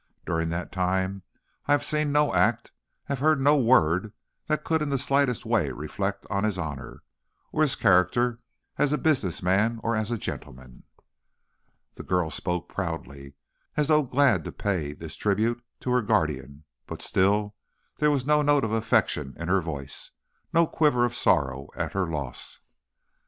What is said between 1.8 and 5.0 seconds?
seen no act, have heard no word that could in the